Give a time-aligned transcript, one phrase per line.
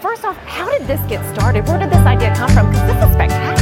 [0.00, 1.66] First off, how did this get started?
[1.66, 2.70] Where did this idea come from?
[2.70, 3.58] Because this is spectacular.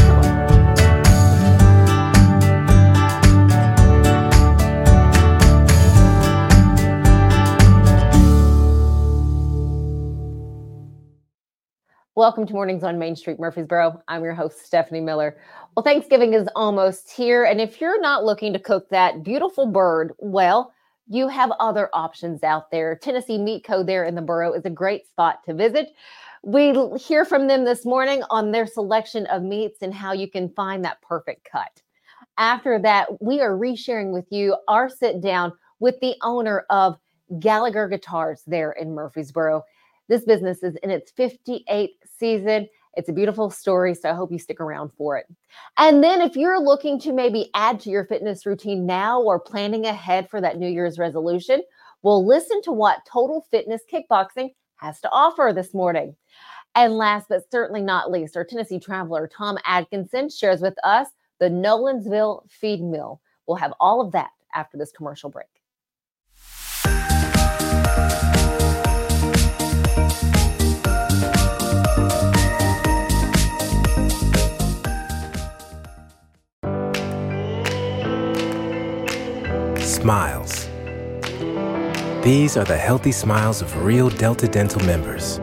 [12.14, 14.02] Welcome to Mornings on Main Street, Murfreesboro.
[14.06, 15.38] I'm your host, Stephanie Miller.
[15.74, 17.44] Well, Thanksgiving is almost here.
[17.44, 20.74] And if you're not looking to cook that beautiful bird, well,
[21.08, 22.94] you have other options out there.
[22.96, 23.82] Tennessee Meat Co.
[23.82, 25.94] there in the borough is a great spot to visit.
[26.46, 30.48] We hear from them this morning on their selection of meats and how you can
[30.50, 31.82] find that perfect cut.
[32.38, 36.98] After that, we are resharing with you our sit down with the owner of
[37.40, 39.64] Gallagher Guitars there in Murfreesboro.
[40.06, 42.68] This business is in its 58th season.
[42.94, 45.26] It's a beautiful story, so I hope you stick around for it.
[45.78, 49.86] And then, if you're looking to maybe add to your fitness routine now or planning
[49.86, 51.60] ahead for that New Year's resolution,
[52.02, 56.16] well, listen to what Total Fitness Kickboxing has to offer this morning.
[56.74, 61.08] And last but certainly not least, our Tennessee traveler, Tom Adkinson, shares with us
[61.40, 63.20] the Nolensville Feed Mill.
[63.46, 65.46] We'll have all of that after this commercial break.
[79.82, 80.65] Smiles.
[82.26, 85.38] These are the healthy smiles of real Delta Dental members.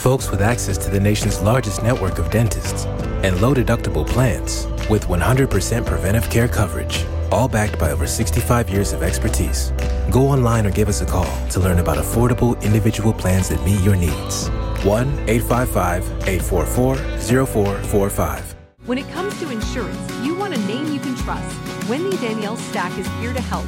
[0.00, 2.86] Folks with access to the nation's largest network of dentists
[3.22, 8.94] and low deductible plans with 100% preventive care coverage, all backed by over 65 years
[8.94, 9.74] of expertise.
[10.10, 13.82] Go online or give us a call to learn about affordable individual plans that meet
[13.82, 14.48] your needs.
[14.86, 16.96] 1 855 844
[17.44, 18.56] 0445.
[18.86, 21.90] When it comes to insurance, you want a name you can trust.
[21.90, 23.66] Wendy Danielle Stack is here to help.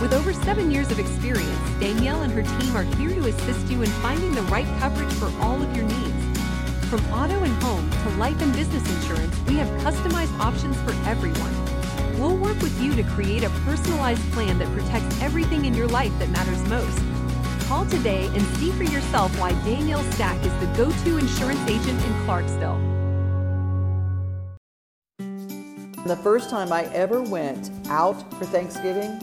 [0.00, 3.82] With over seven years of experience, Danielle and her team are here to assist you
[3.82, 6.38] in finding the right coverage for all of your needs.
[6.88, 11.54] From auto and home to life and business insurance, we have customized options for everyone.
[12.18, 16.18] We'll work with you to create a personalized plan that protects everything in your life
[16.18, 16.98] that matters most.
[17.68, 22.02] Call today and see for yourself why Danielle Stack is the go to insurance agent
[22.02, 22.80] in Clarksville.
[26.06, 29.20] The first time I ever went out for Thanksgiving,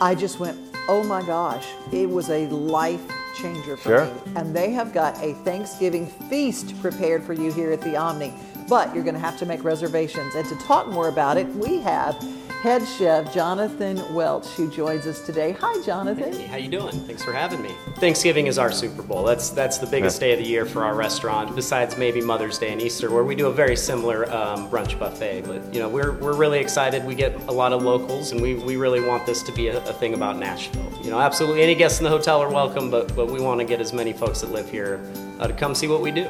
[0.00, 0.58] I just went,
[0.88, 3.02] oh my gosh, it was a life
[3.34, 4.04] changer for Sure.
[4.06, 4.12] me.
[4.36, 8.32] And they have got a Thanksgiving feast prepared for you here at the Omni.
[8.68, 10.34] But you're going to have to make reservations.
[10.34, 12.16] And to talk more about it, we have
[12.66, 15.52] head chef Jonathan Welch who joins us today.
[15.60, 16.32] Hi, Jonathan.
[16.32, 16.90] Hey, how you doing?
[17.06, 17.70] Thanks for having me.
[17.98, 19.22] Thanksgiving is our Super Bowl.
[19.22, 20.26] That's that's the biggest Yeah.
[20.26, 23.36] day of the year for our restaurant, besides maybe Mother's Day and Easter, where we
[23.36, 25.42] do a very similar um, brunch buffet.
[25.42, 27.04] But you know, we're, we're really excited.
[27.04, 29.78] We get a lot of locals, and we, we really want this to be a,
[29.84, 30.92] a thing about Nashville.
[31.04, 33.64] You know, absolutely any guests in the hotel are welcome, but but we want to
[33.64, 35.00] get as many folks that live here
[35.38, 36.28] uh, to come see what we do.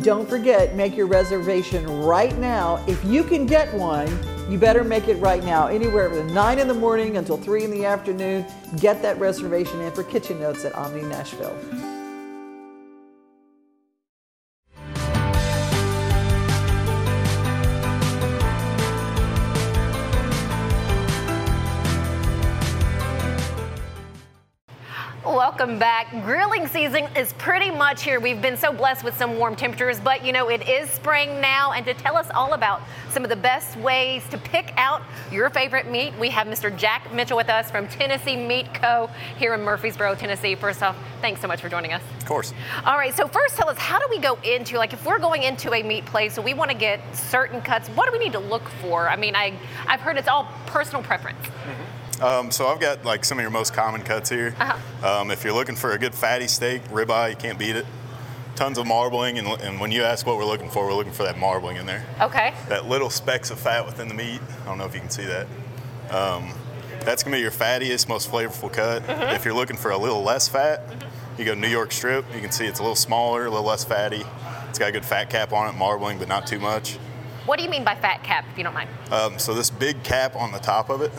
[0.00, 2.84] Don't forget, make your reservation right now.
[2.88, 4.08] If you can get one,
[4.48, 5.66] you better make it right now.
[5.66, 8.46] Anywhere from 9 in the morning until 3 in the afternoon,
[8.78, 11.95] get that reservation in for Kitchen Notes at Omni Nashville.
[25.66, 26.12] Welcome back.
[26.22, 28.20] Grilling season is pretty much here.
[28.20, 31.72] We've been so blessed with some warm temperatures, but you know, it is spring now.
[31.72, 35.50] And to tell us all about some of the best ways to pick out your
[35.50, 36.74] favorite meat, we have Mr.
[36.76, 39.10] Jack Mitchell with us from Tennessee Meat Co.
[39.38, 40.54] here in Murfreesboro, Tennessee.
[40.54, 42.02] First off, thanks so much for joining us.
[42.20, 42.54] Of course.
[42.84, 45.42] All right, so first tell us, how do we go into, like, if we're going
[45.42, 48.34] into a meat place, so we want to get certain cuts, what do we need
[48.34, 49.08] to look for?
[49.08, 49.52] I mean, I,
[49.88, 51.44] I've heard it's all personal preference.
[51.44, 52.05] Mm-hmm.
[52.20, 54.54] Um, so I've got like some of your most common cuts here.
[54.58, 55.20] Uh-huh.
[55.20, 57.86] Um, if you're looking for a good fatty steak, ribeye, you can't beat it.
[58.54, 61.24] Tons of marbling, and, and when you ask what we're looking for, we're looking for
[61.24, 62.04] that marbling in there.
[62.22, 62.54] Okay.
[62.68, 64.40] That little specks of fat within the meat.
[64.62, 65.46] I don't know if you can see that.
[66.10, 66.54] Um,
[67.00, 69.02] that's gonna be your fattiest, most flavorful cut.
[69.02, 69.34] Mm-hmm.
[69.34, 70.82] If you're looking for a little less fat,
[71.36, 72.24] you go New York strip.
[72.34, 74.24] You can see it's a little smaller, a little less fatty.
[74.70, 76.96] It's got a good fat cap on it, marbling, but not too much.
[77.44, 78.88] What do you mean by fat cap, if you don't mind?
[79.12, 81.12] Um, so this big cap on the top of it,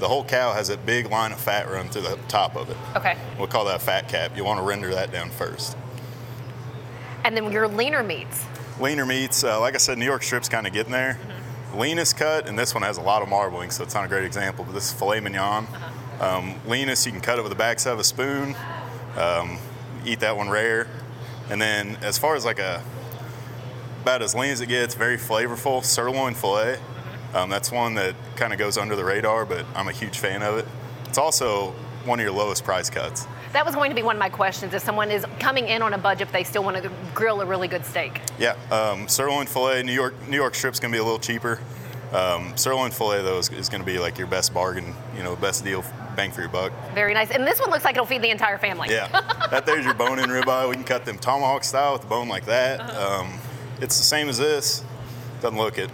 [0.00, 2.76] the whole cow has a big line of fat run through the top of it.
[2.96, 3.16] Okay.
[3.38, 4.36] We'll call that fat cap.
[4.36, 5.76] You want to render that down first.
[7.24, 8.44] And then your leaner meats.
[8.80, 11.18] Leaner meats, uh, like I said, New York strip's kind of getting there.
[11.74, 14.24] Leanest cut, and this one has a lot of marbling, so it's not a great
[14.24, 15.66] example, but this is filet mignon.
[16.20, 18.54] Um, leanest, you can cut it with the backside of a spoon.
[19.16, 19.58] Um,
[20.04, 20.86] eat that one rare.
[21.50, 22.82] And then as far as like a,
[24.02, 26.78] about as lean as it gets, very flavorful, sirloin filet.
[27.34, 30.42] Um, that's one that kind of goes under the radar, but I'm a huge fan
[30.42, 30.66] of it.
[31.06, 31.72] It's also
[32.04, 33.26] one of your lowest price cuts.
[33.52, 34.74] That was going to be one of my questions.
[34.74, 37.68] If someone is coming in on a budget, they still want to grill a really
[37.68, 38.20] good steak.
[38.38, 41.60] Yeah, um, sirloin fillet, New York New York strip's gonna be a little cheaper.
[42.12, 45.64] Um, sirloin fillet though is, is gonna be like your best bargain, you know, best
[45.64, 45.84] deal,
[46.16, 46.72] bang for your buck.
[46.94, 47.30] Very nice.
[47.30, 48.88] And this one looks like it'll feed the entire family.
[48.90, 49.08] Yeah,
[49.50, 50.68] that there's your bone-in ribeye.
[50.68, 52.80] We can cut them tomahawk style with the bone like that.
[52.80, 53.20] Uh-huh.
[53.22, 53.40] Um,
[53.80, 54.84] it's the same as this.
[55.40, 55.90] Doesn't look it.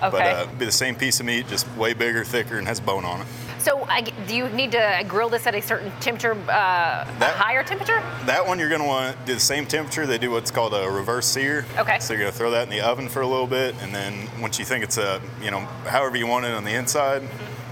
[0.00, 0.30] But Okay.
[0.32, 3.20] uh, be the same piece of meat, just way bigger, thicker, and has bone on
[3.20, 3.26] it.
[3.58, 7.34] So I, do you need to grill this at a certain temperature, uh, a That-
[7.36, 8.02] higher temperature?
[8.24, 10.06] That one you're gonna want to do the same temperature.
[10.06, 11.66] They do what's called a reverse sear.
[11.76, 11.98] Okay.
[12.00, 14.58] So you're gonna throw that in the oven for a little bit, and then once
[14.58, 17.22] you think it's a, you know, however you want it on the inside,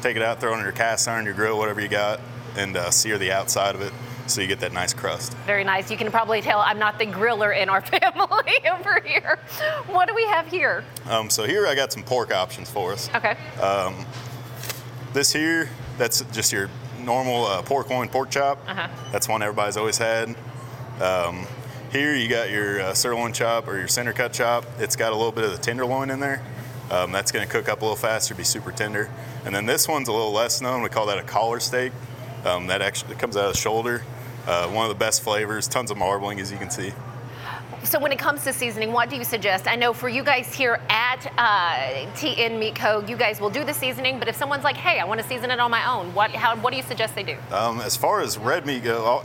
[0.02, 2.20] take it out, throw it on your cast iron, your grill, whatever you got,
[2.56, 3.92] and uh, sear the outside of it
[4.28, 5.34] so you get that nice crust.
[5.46, 5.90] Very nice.
[5.90, 9.38] You can probably tell I'm not the griller in our family over here.
[9.86, 10.84] What do we have here?
[11.08, 13.08] Um, so here I got some pork options for us.
[13.14, 13.36] Okay.
[15.14, 16.68] This here, that's just your
[17.00, 18.58] normal uh, pork loin pork chop.
[18.68, 18.88] Uh-huh.
[19.10, 20.36] That's one everybody's always had.
[21.00, 21.46] Um,
[21.90, 24.66] here you got your uh, sirloin chop or your center cut chop.
[24.78, 26.42] It's got a little bit of the tenderloin in there.
[26.90, 29.10] Um, that's going to cook up a little faster, be super tender.
[29.44, 30.82] And then this one's a little less known.
[30.82, 31.92] We call that a collar steak.
[32.44, 34.04] Um, that actually comes out of the shoulder.
[34.48, 35.68] Uh, one of the best flavors.
[35.68, 36.90] Tons of marbling, as you can see.
[37.84, 39.68] So when it comes to seasoning, what do you suggest?
[39.68, 43.62] I know for you guys here at uh, TN Meat Co., you guys will do
[43.62, 46.14] the seasoning, but if someone's like, "Hey, I want to season it on my own,"
[46.14, 47.36] what how what do you suggest they do?
[47.52, 49.22] Um, as far as red meat go,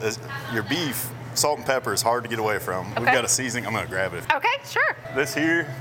[0.54, 2.94] your beef, salt and pepper is hard to get away from.
[2.96, 3.66] We've got a seasoning.
[3.66, 4.26] I'm going to grab it.
[4.32, 4.96] Okay, sure.
[5.16, 5.74] This here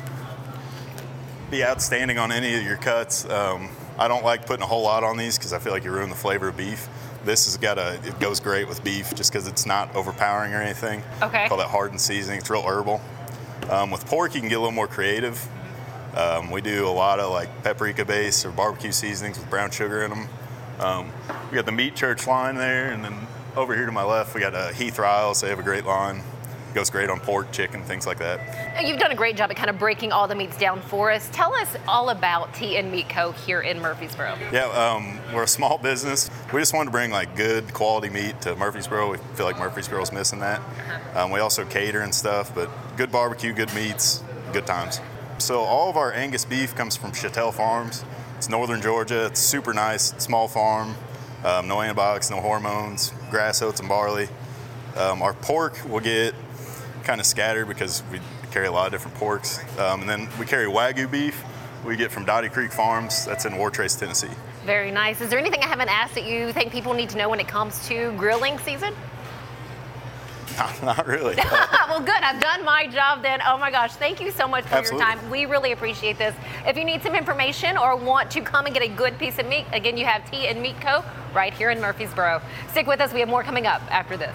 [1.51, 3.29] be outstanding on any of your cuts.
[3.29, 3.69] Um,
[3.99, 6.09] I don't like putting a whole lot on these because I feel like you ruin
[6.09, 6.89] the flavor of beef.
[7.25, 10.61] This has got a, it goes great with beef just because it's not overpowering or
[10.61, 11.03] anything.
[11.23, 11.49] Okay.
[11.49, 12.39] Call that hardened seasoning.
[12.39, 13.01] It's real herbal.
[13.71, 15.47] Um, with pork, you can get a little more creative.
[16.17, 20.03] Um, we do a lot of like paprika base or barbecue seasonings with brown sugar
[20.03, 20.29] in them.
[20.79, 21.13] Um,
[21.51, 23.15] we got the meat church line there, and then
[23.57, 25.41] over here to my left, we got uh, Heath Riles.
[25.41, 26.23] They have a great line.
[26.75, 28.83] Goes great on pork, chicken, things like that.
[28.87, 31.29] You've done a great job at kind of breaking all the meats down for us.
[31.31, 33.33] Tell us all about TN Meat Co.
[33.33, 34.39] here in Murfreesboro.
[34.53, 36.31] Yeah, um, we're a small business.
[36.53, 39.13] We just wanted to bring like good quality meat to Murfreesboro.
[39.13, 40.63] We feel like Murfreesboro's missing that.
[41.15, 44.23] Um, we also cater and stuff, but good barbecue, good meats,
[44.55, 45.01] good times.
[45.39, 48.05] So all of our Angus beef comes from Chattel Farms.
[48.39, 49.27] It's northern Georgia.
[49.27, 50.95] It's super nice, small farm.
[51.45, 54.29] Um, no antibiotics, no hormones, grass, oats, and barley.
[54.97, 56.35] Um, our pork will get
[57.03, 58.21] kind of scattered because we
[58.51, 59.61] carry a lot of different porks.
[59.79, 61.43] Um, and then we carry Wagyu beef.
[61.85, 63.25] We get from Dottie Creek Farms.
[63.25, 64.31] That's in Wartrace, Tennessee.
[64.65, 65.21] Very nice.
[65.21, 67.49] Is there anything I haven't asked that you think people need to know when it
[67.49, 68.95] comes to grilling season?
[70.57, 71.35] Not, not really.
[71.89, 72.23] well, good.
[72.23, 73.41] I've done my job then.
[73.45, 73.95] Oh my gosh.
[73.95, 75.07] Thank you so much for Absolutely.
[75.07, 75.31] your time.
[75.31, 76.35] We really appreciate this.
[76.67, 79.47] If you need some information or want to come and get a good piece of
[79.47, 81.03] meat, again, you have TN Meat Co.
[81.35, 82.43] right here in Murfreesboro.
[82.71, 83.13] Stick with us.
[83.13, 84.35] We have more coming up after this.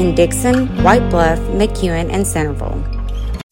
[0.00, 2.82] in Dickson, White Bluff, McEwen, and Centerville.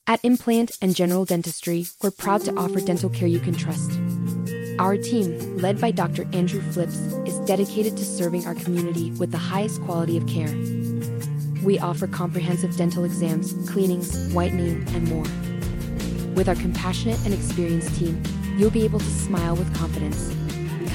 [0.07, 3.91] At Implant and General Dentistry, we're proud to offer dental care you can trust.
[4.79, 6.27] Our team, led by Dr.
[6.33, 10.49] Andrew Flips, is dedicated to serving our community with the highest quality of care.
[11.63, 15.27] We offer comprehensive dental exams, cleanings, whitening, and more.
[16.35, 18.23] With our compassionate and experienced team,
[18.57, 20.35] you'll be able to smile with confidence.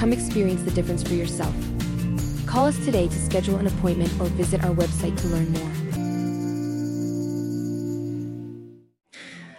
[0.00, 1.54] Come experience the difference for yourself.
[2.54, 5.72] Call us today to schedule an appointment or visit our website to learn more.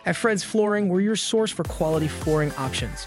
[0.05, 3.05] At Fred's Flooring, we're your source for quality flooring options.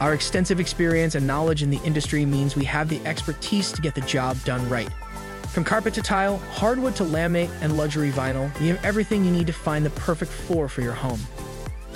[0.00, 3.94] Our extensive experience and knowledge in the industry means we have the expertise to get
[3.94, 4.90] the job done right.
[5.52, 9.46] From carpet to tile, hardwood to laminate, and luxury vinyl, we have everything you need
[9.46, 11.20] to find the perfect floor for your home.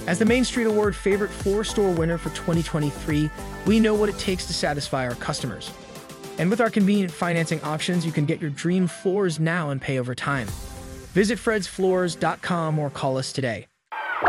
[0.07, 3.29] As the Main Street Award favorite floor store winner for 2023,
[3.67, 5.73] we know what it takes to satisfy our customers.
[6.39, 9.99] And with our convenient financing options, you can get your dream floors now and pay
[9.99, 10.49] over time.
[11.13, 13.67] Visit fredsfloors.com or call us today.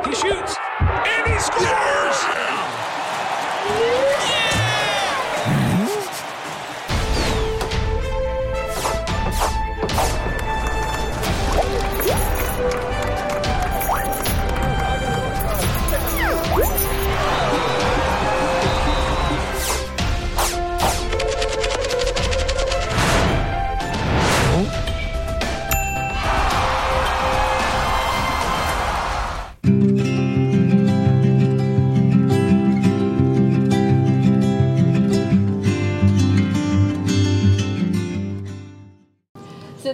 [0.05, 2.42] He shoots and he scores!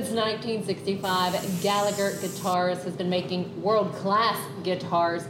[0.07, 5.25] 1965, Gallagher Guitars has been making world class guitars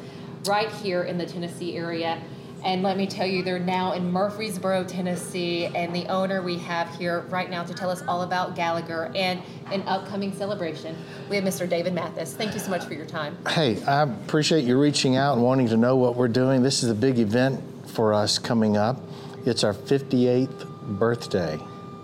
[0.45, 2.21] right here in the Tennessee area.
[2.63, 5.65] And let me tell you, they're now in Murfreesboro, Tennessee.
[5.65, 9.41] And the owner we have here right now to tell us all about Gallagher and
[9.71, 10.95] an upcoming celebration,
[11.29, 11.67] we have Mr.
[11.67, 12.33] David Mathis.
[12.33, 13.38] Thank you so much for your time.
[13.47, 16.61] Hey, I appreciate you reaching out and wanting to know what we're doing.
[16.61, 19.01] This is a big event for us coming up.
[19.45, 21.55] It's our 58th birthday,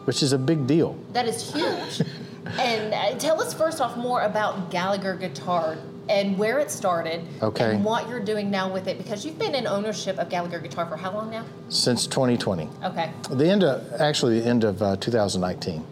[0.06, 0.98] which is a big deal.
[1.12, 2.02] That is huge.
[2.60, 7.74] and uh, tell us first off more about Gallagher Guitar and where it started Okay.
[7.76, 10.86] and what you're doing now with it because you've been in ownership of Gallagher Guitar
[10.86, 11.44] for how long now?
[11.70, 12.70] Since 2020.
[12.84, 13.12] Okay.
[13.32, 15.84] The end of, actually, the end of uh, 2019.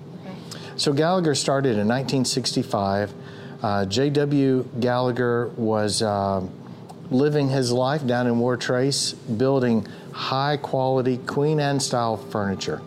[0.76, 3.14] So Gallagher started in 1965.
[3.62, 4.68] Uh, J.W.
[4.80, 6.50] Gallagher was um
[7.12, 12.82] living his life down in Wartrace, building high quality Queen Anne style furniture.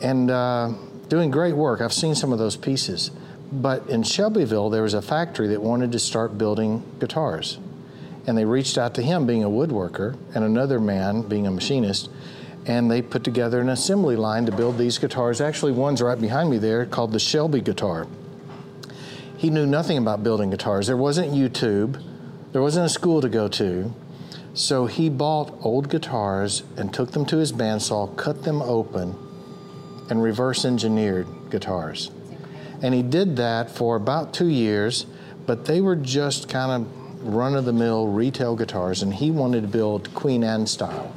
[0.00, 0.72] And uh,
[1.08, 1.80] doing great work.
[1.80, 3.10] I've seen some of those pieces.
[3.52, 7.58] But in Shelbyville, there was a factory that wanted to start building guitars.
[8.26, 12.08] And they reached out to him, being a woodworker, and another man, being a machinist,
[12.66, 15.40] and they put together an assembly line to build these guitars.
[15.40, 18.06] Actually, one's right behind me there called the Shelby guitar.
[19.36, 20.86] He knew nothing about building guitars.
[20.86, 22.02] There wasn't YouTube,
[22.52, 23.92] there wasn't a school to go to.
[24.54, 29.16] So he bought old guitars and took them to his bandsaw, cut them open,
[30.10, 32.10] and reverse engineered guitars.
[32.82, 35.06] And he did that for about two years,
[35.46, 39.62] but they were just kind of run of the mill retail guitars, and he wanted
[39.62, 41.14] to build Queen Anne style.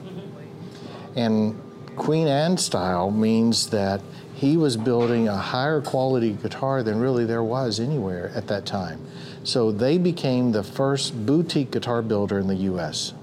[1.16, 1.60] And
[1.98, 4.02] Queen Anne style means that
[4.36, 9.04] he was building a higher quality guitar than really there was anywhere at that time.
[9.44, 13.14] So they became the first boutique guitar builder in the US.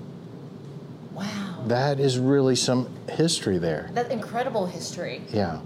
[1.66, 3.90] That is really some history there.
[3.94, 5.22] That incredible history.
[5.32, 5.60] Yeah.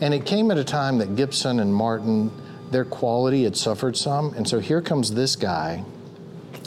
[0.00, 2.30] And it came at a time that Gibson and Martin,
[2.70, 4.34] their quality had suffered some.
[4.34, 5.84] And so here comes this guy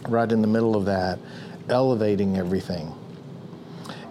[0.10, 1.20] right in the middle of that,
[1.70, 2.96] elevating everything.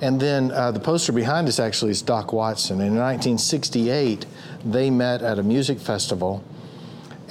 [0.00, 2.81] And then uh, the poster behind us actually is Doc Watson.
[2.81, 4.25] And In 1968,
[4.65, 6.43] they met at a music festival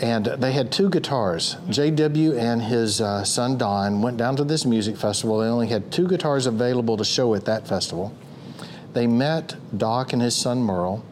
[0.01, 1.55] and they had two guitars.
[1.67, 5.39] JW and his uh, son Don went down to this music festival.
[5.39, 8.15] They only had two guitars available to show at that festival.
[8.93, 11.03] They met Doc and his son Merle,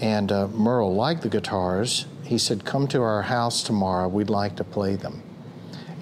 [0.00, 2.06] and uh, Merle liked the guitars.
[2.24, 5.22] He said, Come to our house tomorrow, we'd like to play them.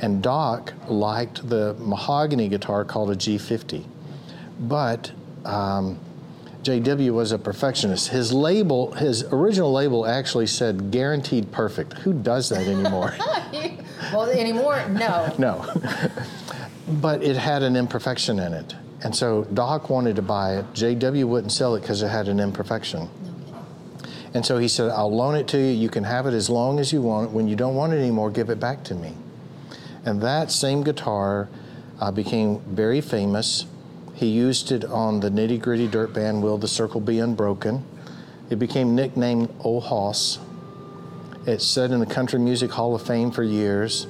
[0.01, 3.85] And Doc liked the mahogany guitar called a G50.
[4.61, 5.13] But
[5.45, 5.99] um,
[6.63, 8.09] JW was a perfectionist.
[8.09, 11.95] His label, his original label actually said guaranteed perfect.
[11.95, 13.15] Who does that anymore?
[14.13, 14.85] well, anymore?
[14.89, 15.35] No.
[15.39, 15.65] no.
[16.89, 18.75] but it had an imperfection in it.
[19.03, 20.73] And so Doc wanted to buy it.
[20.73, 23.09] JW wouldn't sell it because it had an imperfection.
[24.35, 25.73] And so he said, I'll loan it to you.
[25.73, 27.33] You can have it as long as you want it.
[27.33, 29.15] When you don't want it anymore, give it back to me.
[30.05, 31.49] And that same guitar
[32.01, 33.67] uh, became very famous.
[34.19, 37.85] He used it on the nitty gritty dirt band Will the Circle Be Unbroken.
[38.51, 40.41] It became nicknamed Old Hoss.
[41.47, 44.09] It sat in the Country Music Hall of Fame for years.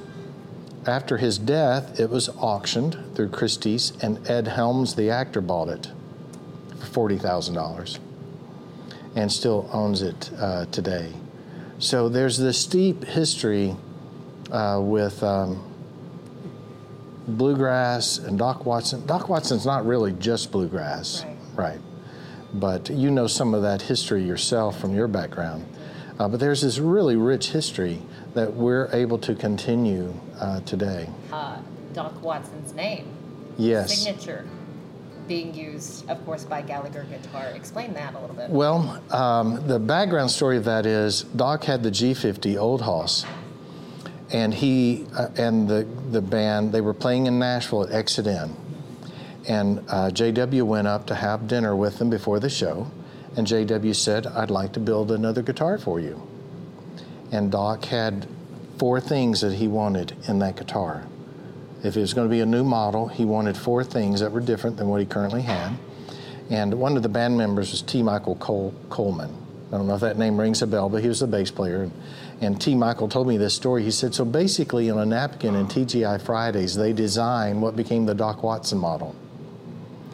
[0.87, 5.91] After his death, it was auctioned through Christie's, and Ed Helms, the actor, bought it
[6.79, 7.99] for $40,000
[9.15, 11.13] and still owns it uh, today.
[11.77, 13.75] So there's this steep history
[14.51, 15.68] uh, with um,
[17.37, 19.05] bluegrass and Doc Watson.
[19.05, 21.37] Doc Watson's not really just bluegrass, right?
[21.55, 21.79] right.
[22.53, 25.65] But you know some of that history yourself from your background.
[26.19, 28.01] Uh, but there's this really rich history
[28.33, 31.09] that we're able to continue uh, today.
[31.31, 31.59] Uh,
[31.93, 33.07] Doc Watson's name.
[33.57, 33.97] Yes.
[33.97, 34.45] Signature
[35.29, 37.51] being used, of course, by Gallagher Guitar.
[37.55, 38.49] Explain that a little bit.
[38.49, 43.25] Well, um, the background story of that is Doc had the G50 Old Hoss,
[44.31, 48.55] and he uh, and the the band they were playing in Nashville at Exit Inn,
[49.47, 52.91] and uh, JW went up to have dinner with them before the show,
[53.35, 56.21] and JW said, "I'd like to build another guitar for you,"
[57.31, 58.27] and Doc had
[58.77, 61.05] four things that he wanted in that guitar.
[61.83, 64.41] If it was going to be a new model, he wanted four things that were
[64.41, 65.77] different than what he currently had.
[66.49, 68.01] And one of the band members was T.
[68.01, 69.33] Michael Cole, Coleman.
[69.71, 71.91] I don't know if that name rings a bell, but he was the bass player.
[72.41, 72.73] And T.
[72.75, 73.83] Michael told me this story.
[73.83, 78.15] He said, so basically on a napkin in TGI Fridays, they designed what became the
[78.15, 79.15] Doc Watson model.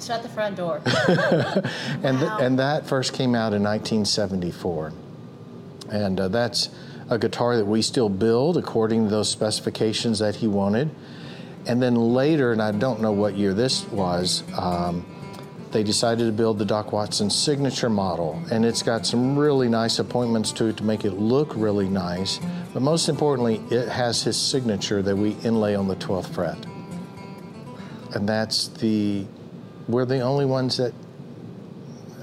[0.01, 0.81] Shut the front door.
[0.85, 4.91] and, th- and that first came out in 1974.
[5.89, 6.69] And uh, that's
[7.09, 10.89] a guitar that we still build according to those specifications that he wanted.
[11.67, 15.05] And then later, and I don't know what year this was, um,
[15.75, 19.99] they decided to build the Doc Watson signature model, and it's got some really nice
[19.99, 22.39] appointments to it to make it look really nice.
[22.73, 26.65] But most importantly, it has his signature that we inlay on the 12th fret.
[28.15, 29.25] And that's the,
[29.89, 30.93] we're the only ones that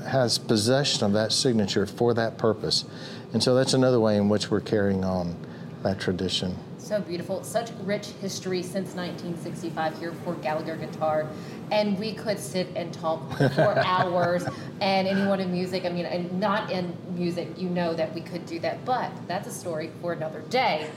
[0.08, 2.86] has possession of that signature for that purpose.
[3.34, 5.36] And so that's another way in which we're carrying on
[5.82, 6.56] that tradition.
[6.92, 7.42] So beautiful.
[7.42, 11.26] Such rich history since 1965 here for Gallagher Guitar.
[11.70, 14.44] And we could sit and talk for hours.
[14.82, 18.44] And anyone in music, I mean, and not in music, you know that we could
[18.44, 18.84] do that.
[18.84, 20.90] But that's a story for another day.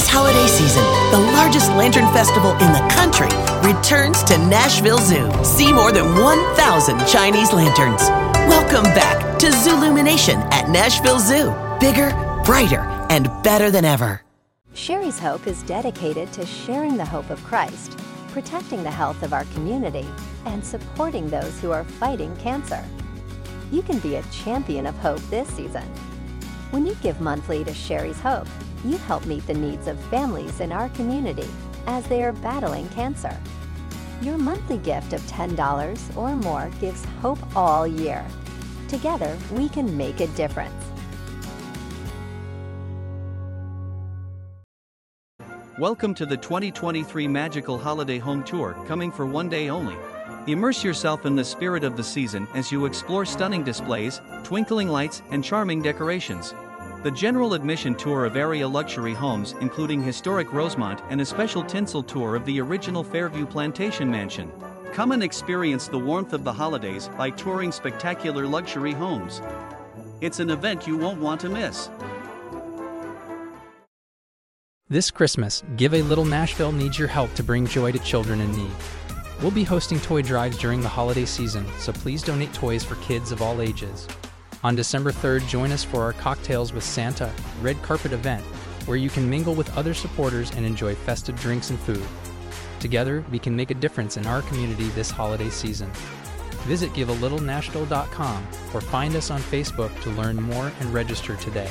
[0.00, 3.28] This holiday season, the largest lantern festival in the country
[3.62, 5.30] returns to Nashville Zoo.
[5.44, 8.00] See more than 1,000 Chinese lanterns.
[8.48, 11.52] Welcome back to Zoolumination at Nashville Zoo.
[11.80, 12.12] Bigger,
[12.46, 12.80] brighter,
[13.10, 14.22] and better than ever.
[14.72, 19.44] Sherry's Hope is dedicated to sharing the hope of Christ, protecting the health of our
[19.52, 20.06] community,
[20.46, 22.82] and supporting those who are fighting cancer.
[23.70, 25.84] You can be a champion of hope this season.
[26.70, 28.48] When you give monthly to Sherry's Hope,
[28.84, 31.48] you help meet the needs of families in our community
[31.86, 33.36] as they are battling cancer.
[34.22, 38.24] Your monthly gift of $10 or more gives hope all year.
[38.88, 40.72] Together, we can make a difference.
[45.78, 49.96] Welcome to the 2023 Magical Holiday Home Tour, coming for one day only.
[50.46, 55.22] Immerse yourself in the spirit of the season as you explore stunning displays, twinkling lights,
[55.30, 56.54] and charming decorations.
[57.02, 62.02] The general admission tour of area luxury homes, including historic Rosemont and a special tinsel
[62.02, 64.52] tour of the original Fairview Plantation Mansion.
[64.92, 69.40] Come and experience the warmth of the holidays by touring spectacular luxury homes.
[70.20, 71.88] It's an event you won't want to miss.
[74.90, 78.54] This Christmas, Give a Little Nashville needs your help to bring joy to children in
[78.54, 78.76] need.
[79.40, 83.32] We'll be hosting toy drives during the holiday season, so please donate toys for kids
[83.32, 84.06] of all ages.
[84.62, 88.44] On December 3rd, join us for our Cocktails with Santa red carpet event,
[88.84, 92.06] where you can mingle with other supporters and enjoy festive drinks and food.
[92.78, 95.90] Together, we can make a difference in our community this holiday season.
[96.66, 101.70] Visit givealittle.nashville.com or find us on Facebook to learn more and register today.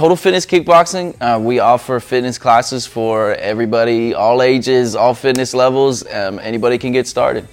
[0.00, 6.10] Total Fitness Kickboxing, uh, we offer fitness classes for everybody, all ages, all fitness levels.
[6.10, 7.46] Um, anybody can get started.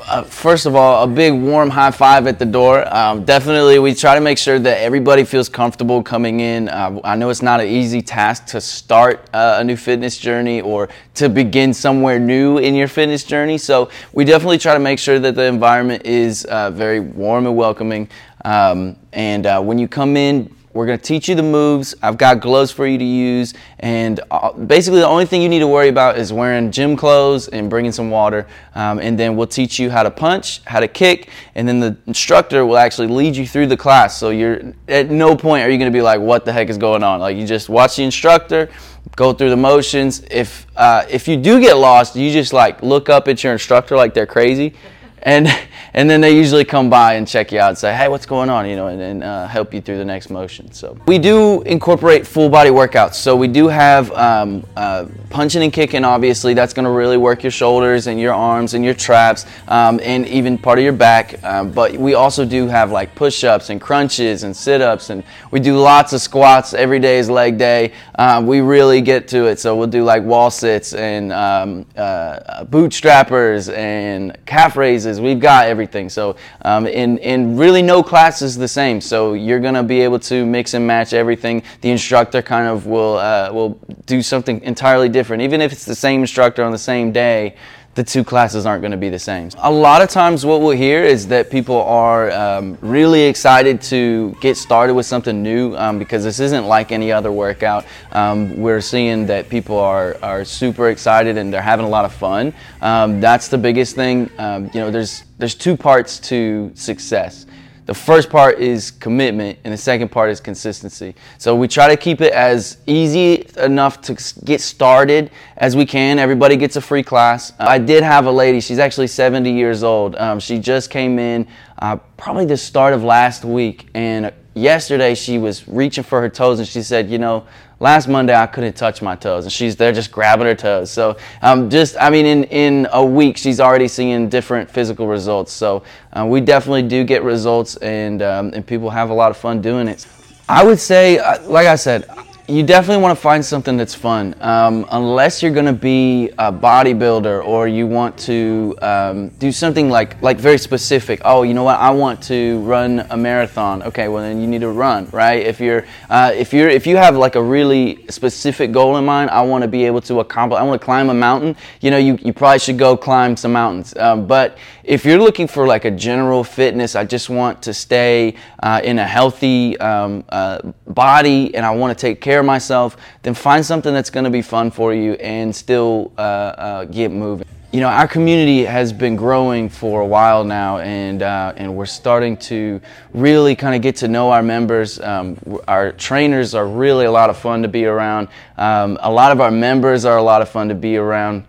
[0.00, 2.92] Uh, first of all, a big warm high five at the door.
[2.92, 6.68] Um, definitely, we try to make sure that everybody feels comfortable coming in.
[6.68, 10.60] Uh, I know it's not an easy task to start uh, a new fitness journey
[10.60, 13.58] or to begin somewhere new in your fitness journey.
[13.58, 17.56] So, we definitely try to make sure that the environment is uh, very warm and
[17.56, 18.08] welcoming.
[18.44, 21.94] Um, and uh, when you come in, we're going to teach you the moves.
[22.02, 23.54] I've got gloves for you to use.
[23.78, 27.48] And uh, basically, the only thing you need to worry about is wearing gym clothes
[27.48, 28.46] and bringing some water.
[28.74, 31.28] Um, and then we'll teach you how to punch, how to kick.
[31.54, 34.16] And then the instructor will actually lead you through the class.
[34.16, 36.78] So you're at no point are you going to be like, what the heck is
[36.78, 37.20] going on?
[37.20, 38.70] Like, you just watch the instructor
[39.16, 40.22] go through the motions.
[40.30, 43.96] If uh, if you do get lost, you just like look up at your instructor
[43.96, 44.74] like they're crazy,
[45.22, 45.48] and
[45.94, 48.48] and then they usually come by and check you out and say, hey, what's going
[48.48, 50.72] on, you know, and, and uh, help you through the next motion.
[50.72, 53.14] So we do incorporate full body workouts.
[53.14, 56.04] So we do have um, uh, punching and kicking.
[56.04, 60.00] Obviously, that's going to really work your shoulders and your arms and your traps um,
[60.02, 61.42] and even part of your back.
[61.44, 65.76] Um, but we also do have like push-ups and crunches and sit-ups, and we do
[65.76, 66.72] lots of squats.
[66.72, 67.92] Every day is leg day.
[68.14, 69.58] Uh, we really get to it.
[69.58, 75.11] So we'll do like wall sits and um, uh, bootstrappers and calf raises.
[75.20, 76.08] We've got everything.
[76.08, 79.00] So, um, in, in really no class is the same.
[79.00, 81.62] So you're going to be able to mix and match everything.
[81.80, 85.42] The instructor kind of will, uh, will do something entirely different.
[85.42, 87.56] Even if it's the same instructor on the same day,
[87.94, 89.50] the two classes aren't going to be the same.
[89.58, 94.34] A lot of times, what we'll hear is that people are um, really excited to
[94.40, 97.84] get started with something new um, because this isn't like any other workout.
[98.12, 102.12] Um, we're seeing that people are, are super excited and they're having a lot of
[102.12, 102.54] fun.
[102.80, 104.30] Um, that's the biggest thing.
[104.38, 107.46] Um, you know, there's there's two parts to success.
[107.92, 111.14] The first part is commitment, and the second part is consistency.
[111.36, 116.18] So we try to keep it as easy enough to get started as we can.
[116.18, 117.52] Everybody gets a free class.
[117.58, 120.16] I did have a lady, she's actually 70 years old.
[120.16, 121.46] Um, she just came in
[121.80, 126.60] uh, probably the start of last week, and yesterday she was reaching for her toes
[126.60, 127.46] and she said, you know,
[127.82, 130.90] last Monday I couldn't touch my toes, and she's there just grabbing her toes.
[130.90, 135.52] So um, just, I mean, in in a week she's already seeing different physical results.
[135.52, 139.36] So uh, we definitely do get results, and um, and people have a lot of
[139.36, 140.06] fun doing it.
[140.48, 142.08] I would say, uh, like I said,
[142.48, 144.34] you definitely want to find something that's fun.
[144.40, 149.88] Um, unless you're going to be a bodybuilder or you want to um, do something
[149.88, 151.20] like like very specific.
[151.24, 151.78] Oh, you know what?
[151.78, 153.82] I want to run a marathon.
[153.84, 155.46] Okay, well then you need to run, right?
[155.46, 159.30] If you're uh, if you're if you have like a really specific goal in mind,
[159.30, 160.58] I want to be able to accomplish.
[160.58, 161.56] I want to climb a mountain.
[161.80, 163.96] You know, you, you probably should go climb some mountains.
[163.96, 168.34] Um, but if you're looking for like a general fitness, I just want to stay
[168.62, 172.96] uh, in a healthy um, uh, body and I want to take care of myself,
[173.22, 177.10] then find something that's going to be fun for you and still uh, uh, get
[177.10, 177.46] moving.
[177.72, 181.86] You know, our community has been growing for a while now, and uh, and we're
[181.86, 182.82] starting to
[183.14, 185.00] really kind of get to know our members.
[185.00, 188.28] Um, our trainers are really a lot of fun to be around.
[188.58, 191.46] Um, a lot of our members are a lot of fun to be around.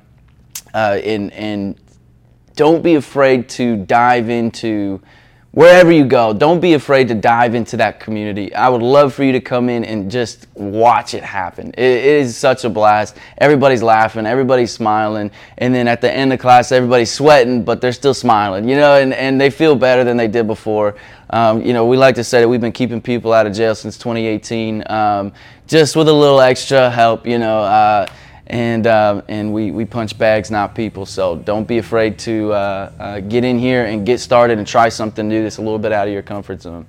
[0.74, 1.76] Uh, and and
[2.56, 5.02] don't be afraid to dive into
[5.54, 8.54] wherever you go, don't be afraid to dive into that community.
[8.56, 11.70] I would love for you to come in and just watch it happen.
[11.78, 13.18] it, it is such a blast.
[13.38, 17.94] Everybody's laughing, everybody's smiling, and then at the end of class, everybody's sweating, but they're
[17.94, 20.96] still smiling, you know, and, and they feel better than they did before.
[21.30, 23.76] Um, you know, we like to say that we've been keeping people out of jail
[23.76, 25.34] since 2018, um,
[25.68, 27.60] just with a little extra help, you know.
[27.60, 28.08] Uh,
[28.48, 31.06] and uh, and we, we punch bags, not people.
[31.06, 34.90] So don't be afraid to uh, uh, get in here and get started and try
[34.90, 36.86] something new that's a little bit out of your comfort zone.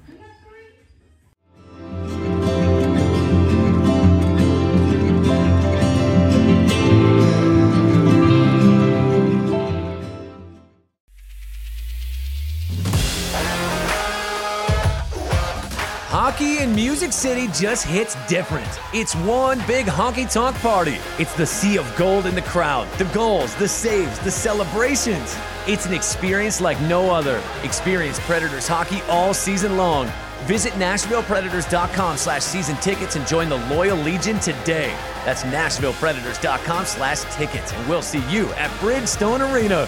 [16.64, 18.66] In Music City just hits different.
[18.94, 20.96] It's one big honky tonk party.
[21.18, 25.36] It's the sea of gold in the crowd, the goals, the saves, the celebrations.
[25.68, 27.42] It's an experience like no other.
[27.64, 30.10] Experience Predators hockey all season long.
[30.44, 34.96] Visit NashvillePredators.com slash season tickets and join the Loyal Legion today.
[35.26, 39.86] That's NashvillePredators.com slash tickets, and we'll see you at Bridgestone Arena.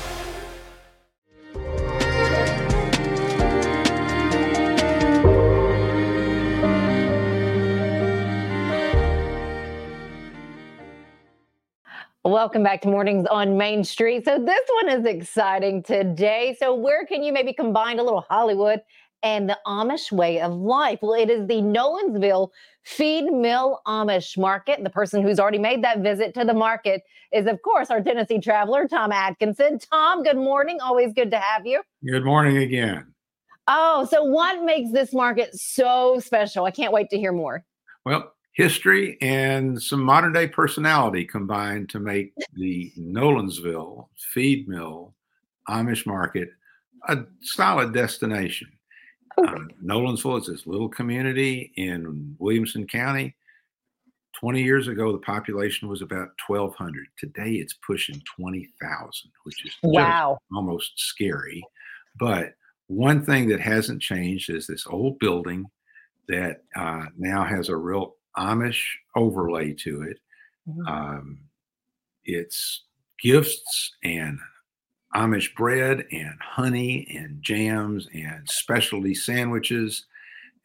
[12.46, 14.24] Welcome back to Mornings on Main Street.
[14.24, 16.56] So, this one is exciting today.
[16.61, 18.82] So, where can you maybe combine a little Hollywood
[19.24, 21.00] and the Amish way of life?
[21.02, 22.50] Well, it is the Nolensville
[22.85, 24.76] Feed Mill Amish Market.
[24.76, 28.00] And the person who's already made that visit to the market is, of course, our
[28.00, 29.85] Tennessee traveler, Tom Adkinson.
[29.90, 30.78] Tom, good morning.
[30.80, 31.82] Always good to have you.
[32.09, 33.12] Good morning again.
[33.66, 36.64] Oh, so what makes this market so special?
[36.64, 37.64] I can't wait to hear more.
[38.04, 45.14] Well, history and some modern day personality combined to make the Nolensville feed mill
[45.68, 46.48] Amish market
[47.08, 48.68] a solid destination.
[49.36, 53.36] Uh, Nolensville is this little community in Williamson County.
[54.40, 57.06] 20 years ago, the population was about 1,200.
[57.18, 60.38] Today, it's pushing 20,000, which is wow.
[60.54, 61.62] almost scary.
[62.18, 62.54] But
[62.86, 65.66] one thing that hasn't changed is this old building
[66.28, 68.83] that uh, now has a real Amish
[69.14, 70.18] overlay to it.
[70.68, 70.87] Mm-hmm.
[70.87, 71.38] Um,
[72.25, 72.85] it's
[73.22, 74.38] gifts and
[75.14, 80.05] Amish bread and honey and jams and specialty sandwiches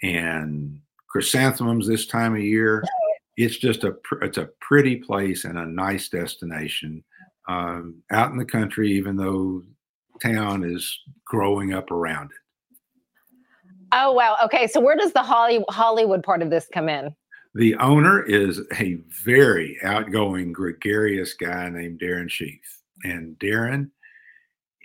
[0.03, 2.83] and chrysanthemums this time of year.
[3.37, 7.03] It's just a it's a pretty place and a nice destination
[7.47, 9.63] um, out in the country, even though
[10.21, 12.77] town is growing up around it.
[13.93, 14.37] Oh wow!
[14.43, 17.15] Okay, so where does the Holly, Hollywood part of this come in?
[17.53, 22.61] The owner is a very outgoing, gregarious guy named Darren Sheaf.
[23.03, 23.89] And Darren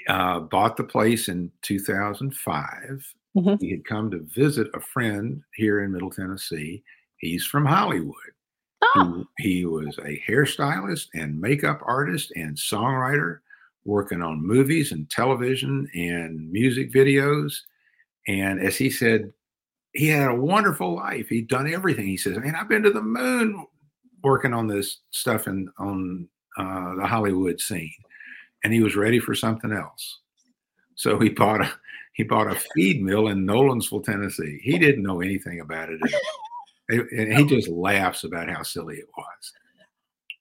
[0.09, 3.14] uh, bought the place in 2005.
[3.37, 3.55] Mm-hmm.
[3.61, 6.83] He had come to visit a friend here in Middle Tennessee.
[7.18, 8.14] He's from Hollywood.
[8.83, 9.24] Oh.
[9.38, 13.38] He, he was a hairstylist and makeup artist and songwriter,
[13.85, 17.61] working on movies and television and music videos.
[18.26, 19.33] And as he said,
[19.96, 21.28] he had a wonderful life.
[21.28, 22.06] He'd done everything.
[22.06, 23.66] He says, "Man, I've been to the moon
[24.22, 26.28] working on this stuff and on
[26.59, 27.94] uh, the Hollywood scene,"
[28.62, 30.20] and he was ready for something else.
[30.94, 31.72] So he bought a
[32.14, 34.59] he bought a feed mill in Nolensville, Tennessee.
[34.62, 36.00] He didn't know anything about it,
[36.88, 39.52] and he just laughs about how silly it was.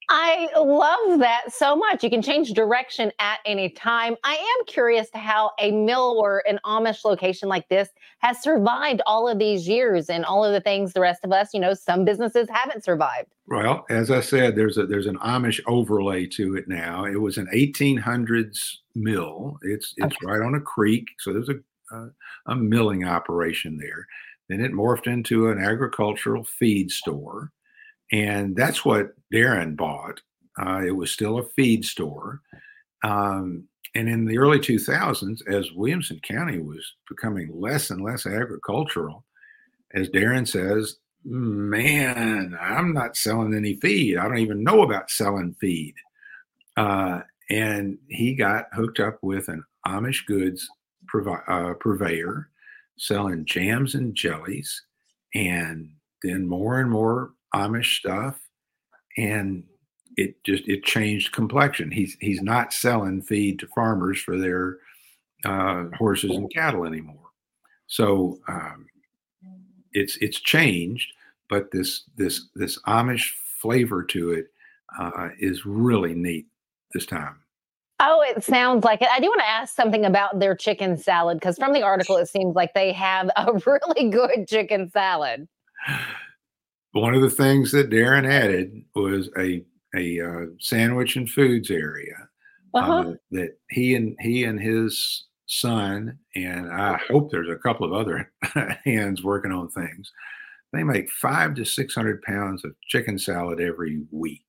[0.10, 2.04] I love that so much.
[2.04, 4.16] You can change direction at any time.
[4.24, 7.90] I am curious to how a mill or an Amish location like this
[8.20, 11.54] has survived all of these years and all of the things the rest of us,
[11.54, 13.30] you know, some businesses haven't survived.
[13.48, 17.06] Well, as I said, there's a there's an Amish overlay to it now.
[17.06, 19.58] It was an 1800s mill.
[19.62, 20.26] It's it's okay.
[20.26, 22.10] right on a creek, so there's a, a
[22.48, 24.08] a milling operation there.
[24.50, 27.52] Then it morphed into an agricultural feed store
[28.12, 30.22] and that's what Darren bought.
[30.60, 32.42] Uh, it was still a feed store.
[33.04, 39.26] Um, and in the early 2000s, as Williamson County was becoming less and less agricultural,
[39.94, 44.18] as Darren says, man, I'm not selling any feed.
[44.18, 45.96] I don't even know about selling feed.
[46.78, 50.68] Uh, and he got hooked up with an Amish goods
[51.08, 52.50] provi- uh, purveyor
[52.98, 54.84] selling jams and jellies.
[55.34, 55.90] And
[56.24, 58.40] then more and more Amish stuff,
[59.18, 59.64] and
[60.18, 61.92] it just it changed complexion.
[61.92, 64.78] He's he's not selling feed to farmers for their
[65.46, 67.30] uh, horses and cattle anymore.
[67.88, 68.88] So um,
[69.94, 71.14] it's it's changed,
[71.50, 74.48] but this this this Amish flavor to it
[75.00, 76.48] uh, is really neat
[76.94, 77.38] this time.
[78.02, 79.08] Oh, it sounds like it.
[79.10, 82.28] I do want to ask something about their chicken salad because from the article, it
[82.28, 85.48] seems like they have a really good chicken salad.
[87.02, 89.64] one of the things that Darren added was a
[89.96, 92.16] a uh, sandwich and foods area
[92.74, 92.94] uh-huh.
[92.94, 97.94] uh, that he and he and his son and I hope there's a couple of
[97.94, 98.32] other
[98.86, 100.12] hands working on things.
[100.74, 104.46] They make five to six hundred pounds of chicken salad every week,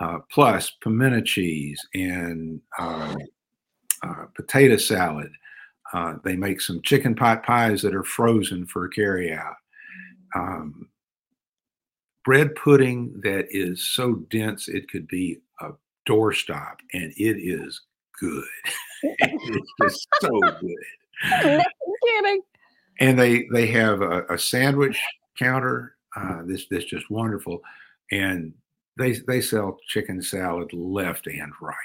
[0.00, 3.16] uh, plus pimento cheese and um,
[4.02, 5.30] uh, potato salad.
[5.94, 9.56] Uh, they make some chicken pot pies that are frozen for carry out.
[10.34, 10.88] Um,
[12.24, 15.70] bread pudding that is so dense it could be a
[16.08, 17.80] doorstop, and it is
[18.18, 18.44] good.
[19.02, 20.76] it's just so good.
[21.44, 21.64] No
[22.06, 22.42] kidding.
[23.00, 25.00] And they they have a, a sandwich
[25.38, 25.96] counter.
[26.16, 27.62] Uh, this this just wonderful,
[28.10, 28.52] and
[28.98, 31.76] they they sell chicken salad left and right.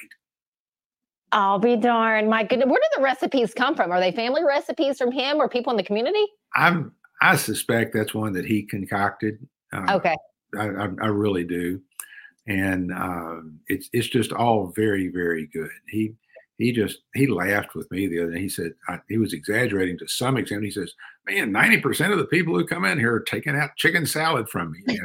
[1.31, 2.29] I'll be darned.
[2.29, 2.67] My goodness.
[2.67, 3.91] Where do the recipes come from?
[3.91, 6.25] Are they family recipes from him or people in the community?
[6.55, 9.39] I'm I suspect that's one that he concocted.
[9.73, 10.15] Uh, okay.
[10.57, 11.81] I, I, I, really do,
[12.47, 15.69] and uh, it's it's just all very very good.
[15.89, 16.13] He
[16.57, 18.41] he just he laughed with me the other day.
[18.41, 20.63] He said I, he was exaggerating to some extent.
[20.63, 20.93] He says,
[21.27, 24.49] "Man, ninety percent of the people who come in here are taking out chicken salad
[24.49, 24.97] from me."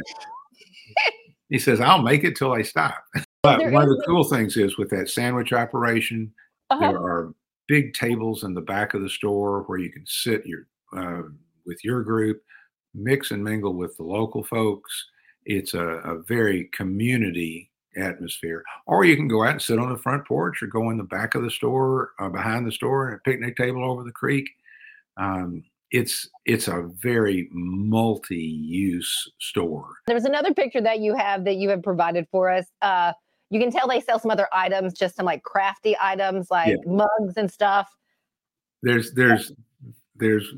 [1.48, 3.02] he says, "I'll make it till I stop."
[3.42, 6.32] But one of the cool things is with that sandwich operation,
[6.70, 6.92] uh-huh.
[6.92, 7.34] there are
[7.66, 11.22] big tables in the back of the store where you can sit your uh,
[11.66, 12.40] with your group,
[12.94, 15.06] mix and mingle with the local folks
[15.44, 18.64] it's a, a very community atmosphere.
[18.86, 21.04] Or you can go out and sit on the front porch or go in the
[21.04, 24.48] back of the store, uh, behind the store, and a picnic table over the creek.
[25.16, 29.90] Um, it's it's a very multi-use store.
[30.06, 32.64] There's another picture that you have that you have provided for us.
[32.80, 33.12] Uh,
[33.50, 36.76] you can tell they sell some other items, just some like crafty items like yeah.
[36.86, 37.94] mugs and stuff.
[38.82, 39.52] There's there's
[40.16, 40.50] there's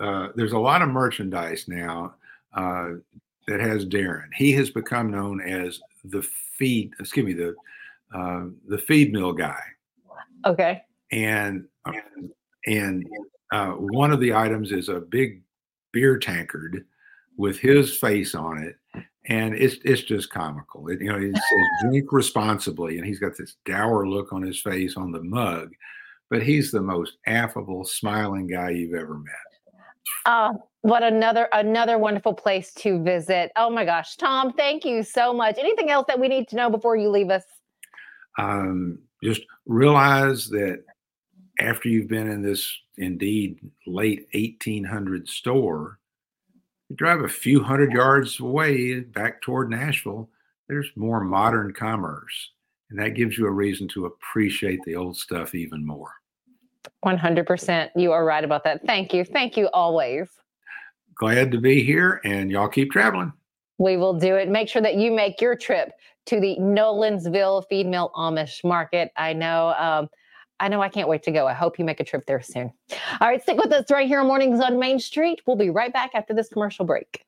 [0.00, 2.14] uh, there's a lot of merchandise now.
[2.54, 2.92] Uh,
[3.46, 4.28] that has Darren.
[4.34, 7.54] He has become known as the feed, excuse me, the
[8.14, 9.60] uh, the feed mill guy.
[10.46, 10.82] Okay.
[11.10, 11.66] And
[12.66, 13.06] and
[13.52, 15.42] uh, one of the items is a big
[15.92, 16.84] beer tankard
[17.36, 18.76] with his face on it,
[19.26, 20.88] and it's it's just comical.
[20.88, 24.60] It, you know, it says "drink responsibly," and he's got this dour look on his
[24.60, 25.72] face on the mug,
[26.30, 29.51] but he's the most affable, smiling guy you've ever met.
[30.26, 33.52] Oh, what another another wonderful place to visit.
[33.56, 35.58] Oh my gosh, Tom, thank you so much.
[35.58, 37.44] Anything else that we need to know before you leave us?
[38.38, 40.84] Um, just realize that
[41.60, 45.98] after you've been in this indeed late 1800 store,
[46.88, 50.28] you drive a few hundred yards away back toward Nashville,
[50.68, 52.50] there's more modern commerce.
[52.90, 56.12] And that gives you a reason to appreciate the old stuff even more.
[57.04, 57.90] 100%.
[57.96, 58.86] You are right about that.
[58.86, 59.24] Thank you.
[59.24, 60.28] Thank you always
[61.22, 63.32] glad to be here and y'all keep traveling.
[63.78, 64.48] We will do it.
[64.48, 65.92] Make sure that you make your trip
[66.26, 69.10] to the Nolensville Feed Mill Amish Market.
[69.16, 69.74] I know.
[69.78, 70.08] Um,
[70.60, 71.46] I know I can't wait to go.
[71.46, 72.72] I hope you make a trip there soon.
[73.20, 75.40] All right, stick with us right here on Mornings on Main Street.
[75.46, 77.24] We'll be right back after this commercial break.